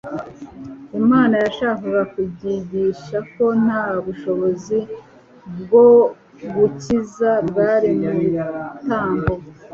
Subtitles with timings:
[1.01, 4.77] Imana yashakaga kubigisha ko nta bushobozi
[5.59, 5.87] bwo
[6.53, 9.31] gukiza bwari mu bitambo